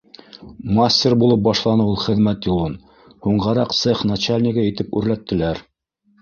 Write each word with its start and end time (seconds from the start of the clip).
Мастер 0.77 1.15
булып 1.23 1.43
башланы 1.47 1.85
ул 1.91 1.99
хеҙмәт 2.03 2.47
юлын, 2.51 2.79
һуңғараҡ 3.27 3.77
цех 3.81 4.03
начальнигы 4.13 4.65
итеп 4.71 4.99
үрләттеләр. 5.03 5.63